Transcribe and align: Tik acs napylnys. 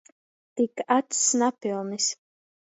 Tik 0.55 0.75
acs 0.97 1.21
napylnys. 1.39 2.07